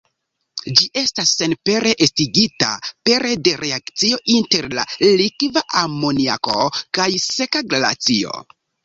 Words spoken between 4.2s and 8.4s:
inter la likva amoniako kaj seka glacio.